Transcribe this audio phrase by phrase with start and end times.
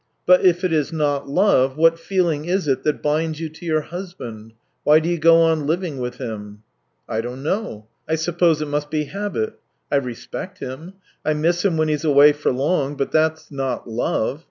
[0.25, 3.81] "But if it is not love, what feeling is it that binds you to your
[3.81, 4.53] husband?
[4.83, 6.63] Why do you go on living with him?"
[7.07, 7.85] I don't know....
[8.09, 9.59] I suppose it must be habit.
[9.91, 10.93] I respect him,
[11.23, 14.39] I miss him when he's away for long, but that's— not love.